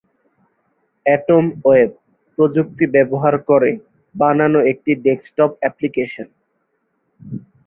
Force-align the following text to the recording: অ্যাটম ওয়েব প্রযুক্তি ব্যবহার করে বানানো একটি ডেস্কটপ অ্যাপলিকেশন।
অ্যাটম 1.05 1.45
ওয়েব 1.65 1.91
প্রযুক্তি 2.37 2.85
ব্যবহার 2.95 3.35
করে 3.49 3.71
বানানো 4.15 4.59
একটি 4.71 4.91
ডেস্কটপ 5.05 5.51
অ্যাপলিকেশন। 5.61 6.27